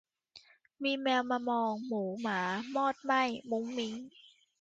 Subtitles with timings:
[0.83, 2.39] มีแมวมามองหมูหมา
[2.75, 3.93] มอดไหม้มุ้งมิ้ง